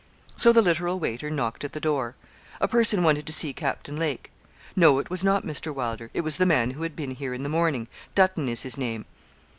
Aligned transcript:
So 0.35 0.51
the 0.51 0.63
literal 0.63 0.97
waiter 0.99 1.29
knocked 1.29 1.63
at 1.63 1.73
the 1.73 1.79
door. 1.79 2.15
'A 2.59 2.67
person 2.69 3.03
wanted 3.03 3.27
to 3.27 3.31
see 3.33 3.53
Captain 3.53 3.97
Lake. 3.97 4.31
No, 4.75 4.97
it 4.97 5.11
was 5.11 5.23
not 5.23 5.45
Mr. 5.45 5.71
Wylder. 5.71 6.09
It 6.15 6.21
was 6.21 6.37
the 6.37 6.47
man 6.47 6.71
who 6.71 6.81
had 6.81 6.95
been 6.95 7.11
here 7.11 7.35
in 7.35 7.43
the 7.43 7.49
morning 7.49 7.87
Dutton 8.15 8.49
is 8.49 8.63
his 8.63 8.79
name.' 8.79 9.05